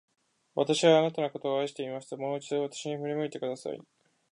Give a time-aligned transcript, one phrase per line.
[0.55, 2.17] 私はあなたのことを愛していました。
[2.17, 3.79] もう一度、私に振り向いてください。